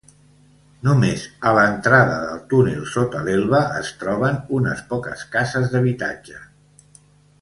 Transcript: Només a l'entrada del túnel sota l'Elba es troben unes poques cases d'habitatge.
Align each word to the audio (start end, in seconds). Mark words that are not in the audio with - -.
Només 0.87 1.25
a 1.49 1.51
l'entrada 1.57 2.15
del 2.23 2.41
túnel 2.53 2.87
sota 2.93 3.21
l'Elba 3.27 3.59
es 3.83 3.91
troben 4.05 4.41
unes 4.61 4.83
poques 4.95 5.27
cases 5.37 5.71
d'habitatge. 5.75 6.43